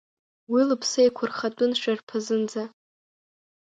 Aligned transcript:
Уи 0.51 0.61
лыԥсы 0.67 0.99
еиқәырхатәын 1.01 1.71
шарԥазынӡа. 1.79 2.63